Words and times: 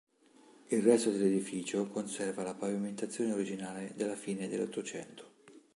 Il 0.71 0.81
resto 0.81 1.11
dell'edificio 1.11 1.85
conserva 1.85 2.41
la 2.41 2.55
pavimentazione 2.55 3.33
originale 3.33 3.91
della 3.95 4.15
fine 4.15 4.47
dell'Ottocento. 4.47 5.29